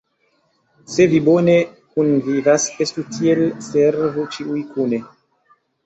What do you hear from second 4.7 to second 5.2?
kune!